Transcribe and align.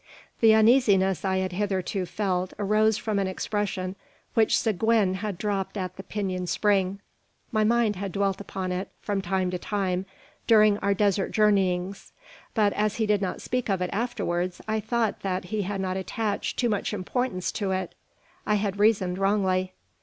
The 0.39 0.55
uneasiness 0.55 1.23
I 1.23 1.37
had 1.37 1.51
hitherto 1.51 2.07
felt 2.07 2.53
arose 2.57 2.97
from 2.97 3.19
an 3.19 3.27
expression 3.27 3.95
which 4.33 4.57
Seguin 4.57 5.13
had 5.13 5.37
dropped 5.37 5.77
at 5.77 5.95
the 5.95 6.01
Pinon 6.01 6.47
spring. 6.47 6.99
My 7.51 7.63
mind 7.63 7.97
had 7.97 8.11
dwelt 8.11 8.41
upon 8.41 8.71
it, 8.71 8.89
from 8.99 9.21
time 9.21 9.51
to 9.51 9.59
time, 9.59 10.07
during 10.47 10.79
our 10.79 10.95
desert 10.95 11.29
journeyings; 11.33 12.13
but 12.55 12.73
as 12.73 12.95
he 12.95 13.05
did 13.05 13.21
not 13.21 13.43
speak 13.43 13.69
of 13.69 13.79
it 13.79 13.91
afterwards, 13.93 14.59
I 14.67 14.79
thought 14.79 15.19
that 15.21 15.43
he 15.43 15.61
had 15.61 15.79
not 15.79 15.97
attached 15.97 16.59
so 16.59 16.67
much 16.67 16.93
importance 16.95 17.51
to 17.51 17.69
it. 17.69 17.93
I 18.43 18.55
had 18.55 18.79
reasoned 18.79 19.19
wrongly. 19.19 19.71